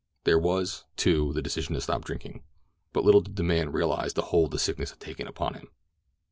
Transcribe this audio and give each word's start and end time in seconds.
There 0.23 0.39
was, 0.39 0.85
too, 0.95 1.31
the 1.33 1.43
decision 1.43 1.75
to 1.75 1.81
stop 1.81 2.05
drinking; 2.05 2.41
but 2.91 3.03
little 3.03 3.21
did 3.21 3.35
the 3.35 3.43
man 3.43 3.71
realize 3.71 4.13
the 4.15 4.23
hold 4.33 4.49
the 4.49 4.57
sickness 4.57 4.89
had 4.89 4.99
taken 4.99 5.27
upon 5.27 5.53
him. 5.53 5.69